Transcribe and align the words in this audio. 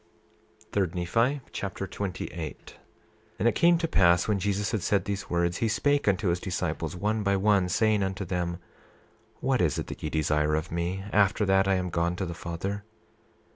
3 0.71 0.87
Nephi 0.95 1.41
Chapter 1.51 1.85
28 1.85 2.29
28:1 2.35 2.73
And 3.37 3.47
it 3.47 3.53
came 3.53 3.77
to 3.77 3.87
pass 3.87 4.27
when 4.27 4.39
Jesus 4.39 4.71
had 4.71 4.81
said 4.81 5.05
these 5.05 5.29
words, 5.29 5.57
he 5.57 5.67
spake 5.67 6.07
unto 6.07 6.29
his 6.29 6.39
disciples, 6.39 6.95
one 6.95 7.21
by 7.21 7.35
one, 7.37 7.69
saying 7.69 8.01
unto 8.01 8.25
them: 8.25 8.57
What 9.41 9.61
is 9.61 9.77
it 9.77 9.85
that 9.85 10.01
ye 10.01 10.09
desire 10.09 10.55
of 10.55 10.71
me, 10.71 11.03
after 11.13 11.45
that 11.45 11.67
I 11.67 11.75
am 11.75 11.91
gone 11.91 12.15
to 12.15 12.25
the 12.25 12.33
Father? 12.33 12.83